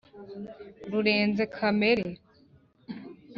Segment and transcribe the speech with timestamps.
[0.89, 2.05] Rurenze kamere